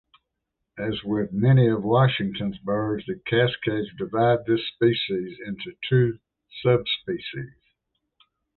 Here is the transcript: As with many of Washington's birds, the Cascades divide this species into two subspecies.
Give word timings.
As 0.79 1.03
with 1.03 1.31
many 1.31 1.67
of 1.67 1.83
Washington's 1.83 2.57
birds, 2.57 3.05
the 3.05 3.21
Cascades 3.27 3.91
divide 3.99 4.47
this 4.47 4.65
species 4.67 5.37
into 5.45 5.73
two 5.87 6.17
subspecies. 6.63 7.53